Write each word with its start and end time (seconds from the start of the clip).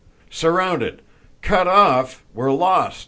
"Surrounded! 0.31 1.03
Cut 1.43 1.67
off? 1.67 2.23
We're 2.33 2.51
lost!" 2.51 2.99